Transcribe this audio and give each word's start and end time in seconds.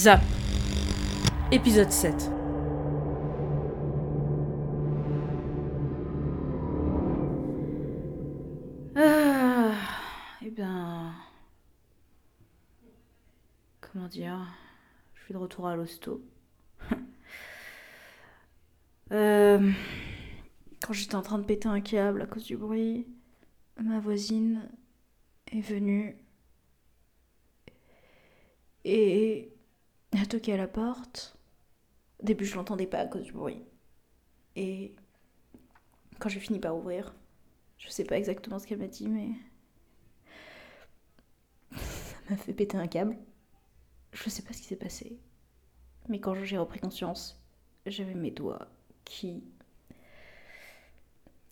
Zap. 0.00 0.22
Épisode 1.52 1.90
7. 1.90 2.30
Ah, 8.96 9.74
eh 10.40 10.50
ben. 10.52 11.12
Comment 13.82 14.08
dire 14.08 14.38
Je 15.12 15.24
suis 15.24 15.34
de 15.34 15.38
retour 15.38 15.66
à 15.66 15.76
l'hosto. 15.76 16.24
Euh, 19.12 19.72
quand 20.80 20.92
j'étais 20.92 21.16
en 21.16 21.22
train 21.22 21.38
de 21.38 21.44
péter 21.44 21.68
un 21.68 21.80
câble 21.80 22.22
à 22.22 22.26
cause 22.26 22.44
du 22.44 22.56
bruit, 22.56 23.08
ma 23.82 23.98
voisine 23.98 24.70
est 25.50 25.60
venue 25.60 26.16
et 28.84 29.52
a 30.20 30.26
toqué 30.26 30.52
à 30.52 30.56
la 30.56 30.68
porte. 30.68 31.36
Au 32.20 32.26
début, 32.26 32.44
je 32.44 32.54
l'entendais 32.54 32.86
pas 32.86 32.98
à 32.98 33.06
cause 33.06 33.22
du 33.22 33.32
bruit. 33.32 33.62
Et 34.56 34.94
quand 36.18 36.28
j'ai 36.28 36.40
fini 36.40 36.58
par 36.58 36.76
ouvrir, 36.76 37.14
je 37.78 37.88
sais 37.88 38.04
pas 38.04 38.18
exactement 38.18 38.58
ce 38.58 38.66
qu'elle 38.66 38.78
m'a 38.78 38.88
dit, 38.88 39.08
mais 39.08 39.30
ça 41.76 42.16
m'a 42.28 42.36
fait 42.36 42.52
péter 42.52 42.76
un 42.76 42.86
câble. 42.86 43.16
Je 44.12 44.28
sais 44.28 44.42
pas 44.42 44.52
ce 44.52 44.58
qui 44.60 44.68
s'est 44.68 44.76
passé. 44.76 45.18
Mais 46.08 46.20
quand 46.20 46.34
j'ai 46.34 46.58
repris 46.58 46.80
conscience, 46.80 47.40
j'avais 47.86 48.14
mes 48.14 48.30
doigts 48.30 48.68
qui 49.04 49.42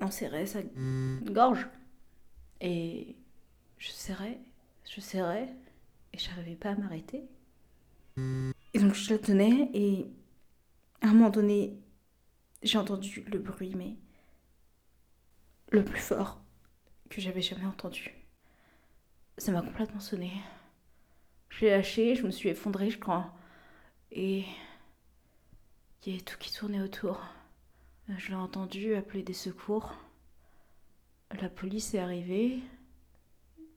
enserraient 0.01 0.47
sa 0.47 0.61
gorge. 1.23 1.69
Et 2.61 3.17
je 3.79 3.91
serrais, 3.91 4.39
je 4.85 5.01
serrais, 5.01 5.49
et 6.13 6.19
j'arrivais 6.19 6.57
pas 6.57 6.71
à 6.71 6.75
m'arrêter. 6.75 7.29
Et 8.75 8.79
donc 8.79 8.95
je 8.95 9.11
la 9.11 9.19
tenais, 9.19 9.71
et 9.73 10.07
à 11.01 11.09
un 11.09 11.15
moment 11.15 11.31
donné, 11.31 11.79
j'ai 12.63 12.79
entendu 12.79 13.25
le 13.31 13.39
bruit, 13.39 13.75
mais 13.77 13.97
le 15.71 15.85
plus 15.85 16.01
fort 16.01 16.41
que 17.11 17.21
j'avais 17.21 17.43
jamais 17.43 17.67
entendu. 17.67 18.15
Ça 19.39 19.53
m'a 19.53 19.63
complètement 19.63 20.01
sonné. 20.01 20.33
Je 21.49 21.65
l'ai 21.65 21.71
lâché, 21.71 22.15
je 22.15 22.25
me 22.25 22.31
suis 22.31 22.49
effondrée, 22.49 22.91
je 22.91 22.99
crois. 22.99 23.33
Et 24.11 24.45
il 26.03 26.13
y 26.13 26.15
avait 26.15 26.25
tout 26.25 26.37
qui 26.39 26.53
tournait 26.53 26.81
autour. 26.81 27.23
Je 28.09 28.29
l'ai 28.29 28.35
entendu 28.35 28.95
appeler 28.95 29.23
des 29.23 29.35
secours. 29.35 29.95
La 31.41 31.49
police 31.49 31.95
est 31.95 31.99
arrivée. 31.99 32.61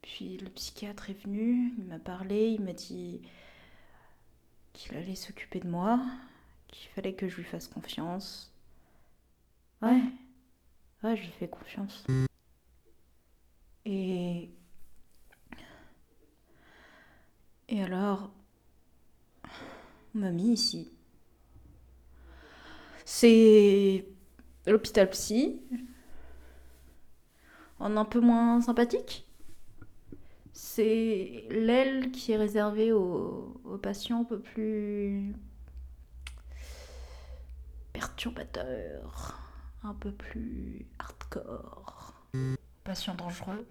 Puis 0.01 0.37
le 0.37 0.49
psychiatre 0.49 1.09
est 1.09 1.21
venu, 1.21 1.73
il 1.77 1.85
m'a 1.85 1.99
parlé, 1.99 2.47
il 2.47 2.61
m'a 2.61 2.73
dit 2.73 3.21
qu'il 4.73 4.95
allait 4.95 5.15
s'occuper 5.15 5.59
de 5.59 5.67
moi, 5.67 5.99
qu'il 6.67 6.89
fallait 6.91 7.13
que 7.13 7.27
je 7.27 7.37
lui 7.37 7.43
fasse 7.43 7.67
confiance. 7.67 8.53
Ouais, 9.81 10.01
ouais, 11.03 11.15
je 11.15 11.21
lui 11.23 11.31
fais 11.31 11.47
confiance. 11.47 12.05
Et. 13.85 14.49
Et 17.67 17.83
alors. 17.83 18.31
On 20.13 20.19
m'a 20.19 20.31
mis 20.31 20.51
ici. 20.51 20.91
C'est 23.05 24.05
l'hôpital 24.67 25.09
psy. 25.11 25.61
En 27.79 27.95
un 27.97 28.05
peu 28.05 28.19
moins 28.19 28.61
sympathique. 28.61 29.25
C'est 30.63 31.47
l'aile 31.49 32.11
qui 32.11 32.31
est 32.31 32.37
réservée 32.37 32.93
aux, 32.93 33.59
aux, 33.65 33.77
patients 33.79 34.21
un 34.21 34.23
peu 34.23 34.39
plus 34.39 35.33
perturbateurs, 37.91 39.41
un 39.83 39.95
peu 39.95 40.11
plus 40.11 40.85
hardcore, 40.99 42.13
patients 42.83 43.15
dangereux. 43.15 43.67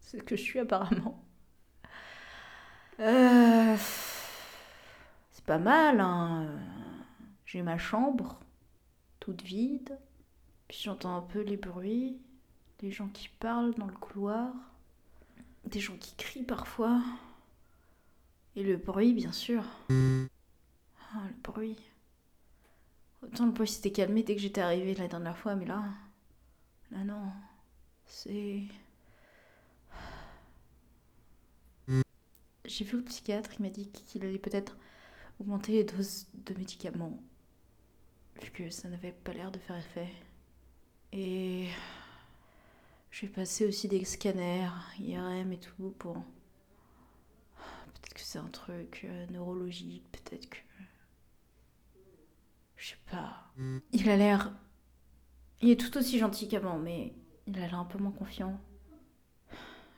C'est 0.00 0.18
ce 0.18 0.22
que 0.24 0.34
je 0.34 0.42
suis 0.42 0.58
apparemment. 0.58 1.24
Euh, 2.98 3.76
c'est 5.30 5.44
pas 5.44 5.58
mal, 5.58 6.00
hein. 6.00 6.48
J'ai 7.44 7.62
ma 7.62 7.78
chambre, 7.78 8.40
toute 9.20 9.42
vide. 9.42 9.96
Puis 10.66 10.80
j'entends 10.82 11.16
un 11.16 11.22
peu 11.22 11.42
les 11.42 11.56
bruits, 11.56 12.20
les 12.82 12.90
gens 12.90 13.08
qui 13.08 13.28
parlent 13.28 13.74
dans 13.74 13.86
le 13.86 13.96
couloir 13.96 14.52
des 15.66 15.80
gens 15.80 15.96
qui 15.96 16.14
crient 16.16 16.44
parfois. 16.44 17.02
Et 18.54 18.62
le 18.62 18.76
bruit, 18.76 19.12
bien 19.12 19.32
sûr. 19.32 19.64
Ah, 19.90 21.22
le 21.28 21.34
bruit. 21.42 21.76
Autant 23.22 23.46
le 23.46 23.52
bruit 23.52 23.68
s'était 23.68 23.92
calmé 23.92 24.22
dès 24.22 24.34
que 24.34 24.40
j'étais 24.40 24.60
arrivée 24.60 24.94
la 24.94 25.08
dernière 25.08 25.36
fois, 25.36 25.54
mais 25.54 25.66
là. 25.66 25.84
Là, 26.90 27.04
non. 27.04 27.32
C'est. 28.06 28.62
J'ai 32.64 32.84
vu 32.84 32.96
le 32.96 33.04
psychiatre, 33.04 33.50
il 33.58 33.62
m'a 33.62 33.70
dit 33.70 33.88
qu'il 33.90 34.24
allait 34.24 34.38
peut-être 34.38 34.76
augmenter 35.40 35.72
les 35.72 35.84
doses 35.84 36.26
de 36.34 36.54
médicaments. 36.54 37.18
Vu 38.42 38.50
que 38.50 38.70
ça 38.70 38.88
n'avait 38.88 39.12
pas 39.12 39.32
l'air 39.32 39.50
de 39.50 39.58
faire 39.58 39.76
effet. 39.76 40.08
Et. 41.12 41.68
J'ai 43.18 43.28
passé 43.28 43.64
aussi 43.64 43.88
des 43.88 44.04
scanners, 44.04 44.68
IRM 45.00 45.50
et 45.50 45.58
tout 45.58 45.94
pour. 45.98 46.16
Peut-être 46.16 48.12
que 48.12 48.20
c'est 48.20 48.38
un 48.38 48.48
truc 48.48 49.06
euh, 49.08 49.26
neurologique, 49.30 50.04
peut-être 50.12 50.50
que. 50.50 50.58
Je 52.76 52.88
sais 52.88 52.98
pas. 53.10 53.54
Il 53.92 54.10
a 54.10 54.18
l'air. 54.18 54.52
Il 55.62 55.70
est 55.70 55.80
tout 55.80 55.96
aussi 55.96 56.18
gentil 56.18 56.46
qu'avant, 56.46 56.78
mais 56.78 57.14
il 57.46 57.56
a 57.56 57.60
l'air 57.60 57.78
un 57.78 57.86
peu 57.86 57.96
moins 57.96 58.12
confiant. 58.12 58.60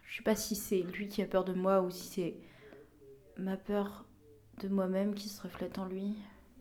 Je 0.04 0.18
sais 0.18 0.22
pas 0.22 0.36
si 0.36 0.54
c'est 0.54 0.82
lui 0.82 1.08
qui 1.08 1.20
a 1.20 1.26
peur 1.26 1.44
de 1.44 1.54
moi 1.54 1.82
ou 1.82 1.90
si 1.90 2.06
c'est 2.06 2.36
ma 3.36 3.56
peur 3.56 4.04
de 4.60 4.68
moi-même 4.68 5.16
qui 5.16 5.28
se 5.28 5.42
reflète 5.42 5.80
en 5.80 5.86
lui. 5.86 6.14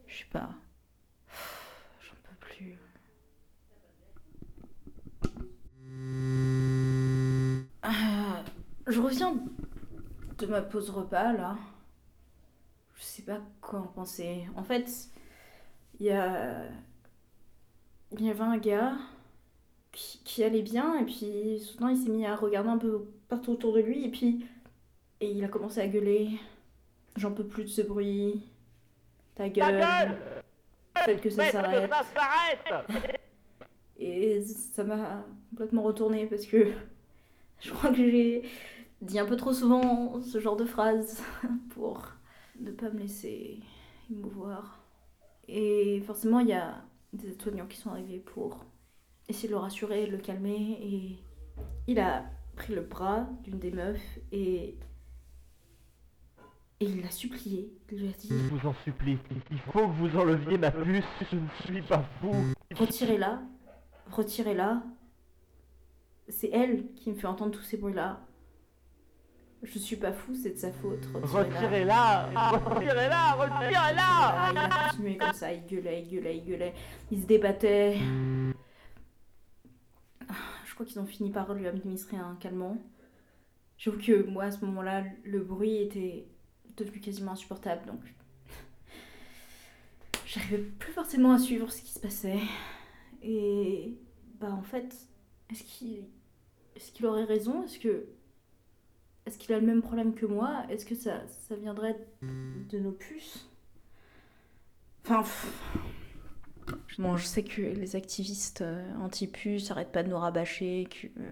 Je 0.08 0.18
sais 0.18 0.30
pas. 0.32 0.50
J'en 2.02 2.16
peux 2.24 2.36
plus. 2.40 2.80
Reviens 9.08 9.36
de 10.38 10.46
ma 10.46 10.62
pause 10.62 10.90
repas 10.90 11.34
là. 11.34 11.58
Je 12.96 13.04
sais 13.04 13.22
pas 13.22 13.40
quoi 13.62 13.80
en 13.80 13.88
penser. 13.88 14.48
En 14.56 14.64
fait, 14.64 14.90
il 16.00 16.08
y 16.08 16.12
a. 16.12 16.64
Il 18.12 18.26
y 18.26 18.30
avait 18.30 18.42
un 18.42 18.58
gars 18.58 18.94
qui, 19.92 20.22
qui 20.24 20.44
allait 20.44 20.62
bien 20.62 20.98
et 21.00 21.04
puis 21.04 21.60
soudain 21.60 21.92
il 21.92 21.98
s'est 21.98 22.10
mis 22.10 22.26
à 22.26 22.36
regarder 22.36 22.70
un 22.70 22.78
peu 22.78 23.06
partout 23.28 23.52
autour 23.52 23.74
de 23.74 23.82
lui 23.82 24.06
et 24.06 24.10
puis. 24.10 24.46
Et 25.20 25.32
il 25.32 25.44
a 25.44 25.48
commencé 25.48 25.82
à 25.82 25.88
gueuler. 25.88 26.40
J'en 27.16 27.34
peux 27.34 27.46
plus 27.46 27.64
de 27.64 27.70
ce 27.70 27.82
bruit. 27.82 28.44
Ta 29.36 29.50
gueule. 29.50 29.84
Faites 31.06 31.22
que 31.22 31.30
ça 31.30 31.52
s'arrête. 31.52 31.92
Et 34.00 34.44
ça 34.44 34.84
m'a 34.84 35.26
complètement 35.50 35.82
retourné 35.82 36.28
parce 36.28 36.46
que 36.46 36.72
je 37.60 37.72
crois 37.72 37.90
que 37.90 37.96
j'ai 37.96 38.44
dit 39.02 39.20
un 39.20 39.26
peu 39.26 39.36
trop 39.36 39.54
souvent 39.54 40.22
ce 40.22 40.40
genre 40.40 40.56
de 40.56 40.66
phrase 40.66 41.22
pour 41.70 42.12
ne 42.60 42.72
pas 42.72 42.90
me 42.90 43.00
laisser 43.00 43.60
émouvoir. 44.10 44.80
Et 45.48 46.02
forcément, 46.06 46.40
il 46.40 46.48
y 46.48 46.54
a 46.54 46.84
des 47.14 47.36
soignants 47.40 47.68
qui 47.68 47.78
sont 47.78 47.92
arrivés 47.92 48.20
pour 48.20 48.66
essayer 49.30 49.48
de 49.48 49.54
le 49.54 49.60
rassurer, 49.60 50.08
de 50.08 50.12
le 50.12 50.18
calmer. 50.18 50.78
Et 50.82 51.18
il 51.88 52.00
a 52.00 52.26
pris 52.56 52.74
le 52.74 52.82
bras 52.82 53.28
d'une 53.44 53.60
des 53.60 53.72
meufs 53.72 54.20
et. 54.32 54.78
Et 56.80 56.86
il 56.86 57.02
l'a 57.02 57.10
supplié. 57.10 57.74
Il 57.92 57.98
lui 57.98 58.08
a 58.08 58.12
dit 58.12 58.28
Je 58.30 58.54
vous 58.54 58.68
en 58.68 58.74
supplie, 58.84 59.18
il 59.50 59.60
faut 59.60 59.88
que 59.88 59.94
vous 59.94 60.16
enleviez 60.16 60.60
ma 60.60 60.70
puce, 60.70 61.04
je 61.32 61.36
ne 61.36 61.48
suis 61.64 61.82
pas 61.82 62.04
fou. 62.22 62.32
Retirez-la, 62.76 63.42
retirez-la. 64.12 64.84
C'est 66.30 66.50
elle 66.52 66.94
qui 66.94 67.10
me 67.10 67.16
fait 67.16 67.26
entendre 67.26 67.52
tous 67.52 67.64
ces 67.64 67.78
bruits-là. 67.78 68.22
Je 69.64 69.80
suis 69.80 69.96
pas 69.96 70.14
fou, 70.14 70.36
c'est 70.36 70.52
de 70.52 70.58
sa 70.58 70.72
faute. 70.72 71.06
Retirez-la 71.14 72.30
Retirez-la 72.60 73.32
Retirez-la 73.34 73.96
Ah, 73.98 74.52
il 74.52 74.58
a 74.58 74.90
continué 74.90 75.18
comme 75.18 75.34
ça, 75.34 75.52
il 75.52 75.66
gueulait, 75.66 76.04
il 76.04 76.10
gueulait, 76.10 76.38
il 76.38 76.46
gueulait. 76.46 76.74
Il 77.12 77.22
se 77.22 77.26
débattait. 77.26 77.98
Je 80.66 80.74
crois 80.74 80.86
qu'ils 80.86 81.00
ont 81.00 81.08
fini 81.08 81.32
par 81.32 81.54
lui 81.54 81.66
administrer 81.68 82.18
un 82.18 82.36
calmant. 82.40 82.78
J'avoue 83.78 84.00
que 84.00 84.24
moi, 84.24 84.46
à 84.46 84.52
ce 84.52 84.64
moment-là, 84.66 85.04
le 85.24 85.40
bruit 85.42 85.78
était 85.78 86.28
devenu 86.76 87.00
quasiment 87.00 87.32
insupportable, 87.32 87.86
donc... 87.88 88.02
J'arrivais 90.26 90.58
plus 90.58 90.92
forcément 90.92 91.32
à 91.34 91.40
suivre 91.40 91.72
ce 91.72 91.82
qui 91.82 91.92
se 91.92 92.00
passait. 92.00 92.40
Et... 93.24 93.98
Bah 94.40 94.52
en 94.52 94.62
fait, 94.62 94.96
est-ce 95.50 95.64
qu'il 95.64 96.06
est-ce 96.76 96.92
qu'il 96.92 97.08
aurait 97.08 97.24
raison? 97.24 97.64
Est-ce 97.64 97.80
que 97.80 98.08
est-ce 99.28 99.38
qu'il 99.38 99.54
a 99.54 99.60
le 99.60 99.66
même 99.66 99.82
problème 99.82 100.14
que 100.14 100.26
moi? 100.26 100.64
Est-ce 100.70 100.86
que 100.86 100.96
ça, 100.96 101.20
viendrait 101.60 101.98
de 102.22 102.80
nos 102.80 102.92
puces? 102.92 103.50
Enfin. 105.10 105.50
Bon, 106.98 107.18
je 107.18 107.26
sais 107.26 107.44
que 107.44 107.62
les 107.62 107.96
activistes 107.96 108.62
euh, 108.62 108.84
anti-puces 109.02 109.70
n'arrêtent 109.70 109.92
pas 109.92 110.04
de 110.04 110.10
nous 110.10 110.18
rabâcher, 110.18 110.88
que 110.90 111.08
euh, 111.08 111.30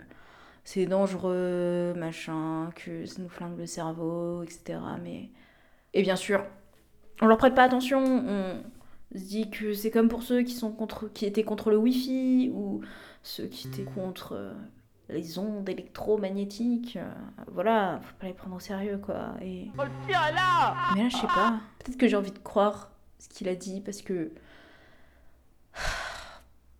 c'est 0.63 0.85
dangereux, 0.85 1.93
machin, 1.95 2.69
que 2.75 3.05
ça 3.05 3.21
nous 3.21 3.29
flingue 3.29 3.57
le 3.57 3.65
cerveau, 3.65 4.43
etc. 4.43 4.79
Mais. 5.01 5.29
Et 5.93 6.01
bien 6.01 6.15
sûr, 6.17 6.43
on 7.21 7.27
leur 7.27 7.37
prête 7.37 7.55
pas 7.55 7.63
attention. 7.63 8.03
On 8.03 9.17
se 9.17 9.23
dit 9.23 9.49
que 9.49 9.73
c'est 9.73 9.91
comme 9.91 10.09
pour 10.09 10.23
ceux 10.23 10.43
qui, 10.43 10.53
sont 10.53 10.71
contre, 10.71 11.11
qui 11.13 11.25
étaient 11.25 11.43
contre 11.43 11.69
le 11.69 11.77
Wi-Fi 11.77 12.51
ou 12.53 12.81
ceux 13.23 13.47
qui 13.47 13.69
étaient 13.69 13.83
contre. 13.83 14.53
Les 15.09 15.37
ondes 15.37 15.67
électromagnétiques, 15.69 16.97
euh, 16.97 17.11
voilà, 17.51 17.99
faut 18.03 18.15
pas 18.19 18.27
les 18.27 18.33
prendre 18.33 18.55
au 18.55 18.59
sérieux 18.59 18.97
quoi. 18.97 19.35
Et... 19.41 19.69
Oh, 19.77 19.83
le 19.83 20.11
là 20.11 20.75
Mais 20.95 21.03
là, 21.03 21.09
je 21.09 21.17
sais 21.17 21.27
pas, 21.27 21.59
peut-être 21.79 21.97
que 21.97 22.07
j'ai 22.07 22.15
envie 22.15 22.31
de 22.31 22.39
croire 22.39 22.91
ce 23.19 23.29
qu'il 23.29 23.47
a 23.49 23.55
dit 23.55 23.81
parce 23.81 24.01
que. 24.01 24.31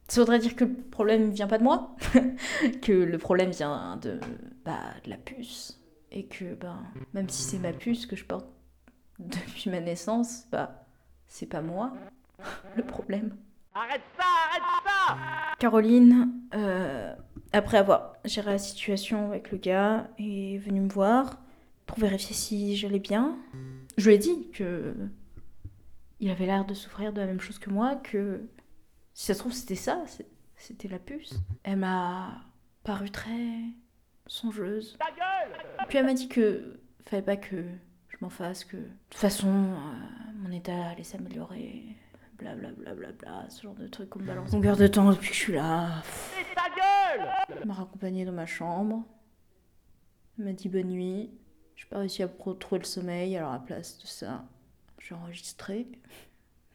Ça 0.08 0.22
voudrait 0.22 0.38
dire 0.38 0.56
que 0.56 0.66
le 0.66 0.72
problème 0.72 1.32
vient 1.32 1.48
pas 1.48 1.58
de 1.58 1.64
moi, 1.64 1.96
que 2.84 2.92
le 2.92 3.18
problème 3.18 3.50
vient 3.50 3.98
de, 3.98 4.20
bah, 4.64 4.80
de 5.04 5.10
la 5.10 5.18
puce. 5.18 5.82
Et 6.12 6.28
que, 6.28 6.54
ben, 6.54 6.84
même 7.14 7.28
si 7.28 7.42
c'est 7.42 7.58
ma 7.58 7.74
puce 7.74 8.06
que 8.06 8.16
je 8.16 8.24
porte 8.24 8.46
depuis 9.20 9.72
ma 9.72 9.80
naissance, 9.80 10.46
bah, 10.52 10.86
c'est 11.28 11.48
pas 11.48 11.62
moi 11.62 11.92
le 12.76 12.84
problème. 12.84 13.36
Arrête 13.74 14.04
ça, 14.18 14.26
arrête 14.50 14.64
ça 14.86 15.18
Caroline, 15.60 16.32
euh, 16.54 17.14
après 17.54 17.78
avoir 17.78 18.14
géré 18.26 18.52
la 18.52 18.58
situation 18.58 19.30
avec 19.30 19.52
le 19.52 19.58
gars, 19.58 20.08
est 20.18 20.58
venue 20.58 20.82
me 20.82 20.90
voir 20.90 21.40
pour 21.86 22.00
vérifier 22.00 22.36
si 22.36 22.76
j'allais 22.76 23.00
bien. 23.00 23.38
Je 23.98 24.08
lui 24.10 24.16
ai 24.16 24.18
dit 24.18 24.50
que 24.52 24.94
il 26.20 26.30
avait 26.30 26.46
l'air 26.46 26.66
de 26.66 26.74
souffrir 26.74 27.14
de 27.14 27.22
la 27.22 27.28
même 27.28 27.40
chose 27.40 27.60
que 27.60 27.70
moi, 27.70 27.96
que 27.96 28.42
si 29.14 29.26
ça 29.26 29.34
se 29.34 29.40
trouve 29.40 29.54
c'était 29.54 29.76
ça, 29.76 30.04
c'était 30.56 30.88
la 30.88 31.00
puce. 31.00 31.34
Elle 31.64 31.78
m'a 31.78 32.42
paru 32.84 33.10
très 33.10 33.62
songeuse. 34.28 34.98
Ta 35.00 35.12
gueule 35.12 35.58
Puis 35.88 35.98
elle 35.98 36.06
m'a 36.06 36.14
dit 36.14 36.28
que 36.28 36.80
fallait 37.06 37.22
pas 37.22 37.38
que 37.38 37.64
je 38.10 38.18
m'en 38.22 38.30
fasse, 38.30 38.64
que 38.64 38.78
de 38.78 38.88
toute 39.10 39.20
façon 39.20 39.50
euh, 39.50 40.32
mon 40.36 40.52
état 40.52 40.90
allait 40.90 41.04
s'améliorer. 41.04 41.84
Blablabla, 42.38 42.72
bla, 42.72 42.94
bla, 42.96 43.12
bla, 43.14 43.50
ce 43.50 43.64
genre 43.64 43.76
de 43.76 43.88
truc 43.88 44.10
qu'on 44.10 44.20
me 44.20 44.26
balance. 44.26 44.52
Longueur 44.52 44.76
de 44.76 44.88
temps 44.88 45.10
depuis 45.10 45.30
que 45.30 45.36
je 45.36 45.40
suis 45.40 45.54
là. 45.54 46.04
M'a 47.64 47.74
raccompagnée 47.74 48.26
dans 48.26 48.32
ma 48.32 48.46
chambre. 48.46 49.06
M'a 50.38 50.54
dit 50.54 50.68
bonne 50.68 50.90
nuit. 50.90 51.30
J'ai 51.76 51.86
pas 51.86 52.00
réussi 52.00 52.24
à 52.24 52.30
retrouver 52.40 52.80
le 52.80 52.86
sommeil, 52.86 53.36
alors 53.38 53.52
à 53.52 53.54
la 53.54 53.60
place 53.60 53.98
de 54.00 54.08
ça, 54.08 54.46
j'ai 55.00 55.14
enregistré. 55.14 55.88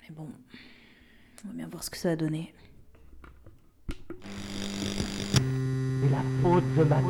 Mais 0.03 0.15
bon, 0.15 0.29
on 1.44 1.49
va 1.49 1.55
bien 1.55 1.69
voir 1.69 1.82
ce 1.82 1.91
que 1.91 1.97
ça 1.97 2.11
a 2.11 2.17
donné. 2.17 2.55
La 6.11 6.23
faute 6.43 6.65
de 6.77 6.85
ma 6.85 7.00